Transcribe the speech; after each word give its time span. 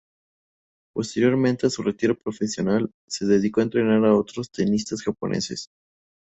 Posteriormente 0.95 1.67
a 1.67 1.69
su 1.69 1.83
retiro 1.83 2.15
profesional, 2.17 2.91
se 3.07 3.27
dedicó 3.27 3.59
a 3.59 3.65
entrenar 3.65 4.03
a 4.03 4.15
otros 4.15 4.49
tenistas 4.49 5.03
japoneses. 5.03 5.67